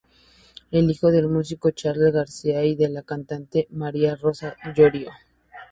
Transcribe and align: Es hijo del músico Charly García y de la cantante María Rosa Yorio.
Es 0.71 0.83
hijo 0.83 1.11
del 1.11 1.27
músico 1.27 1.69
Charly 1.69 2.09
García 2.09 2.65
y 2.65 2.73
de 2.75 2.89
la 2.89 3.03
cantante 3.03 3.67
María 3.69 4.15
Rosa 4.15 4.55
Yorio. 4.75 5.11